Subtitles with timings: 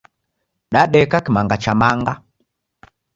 [0.73, 2.13] Dadeka kimanga cha manga.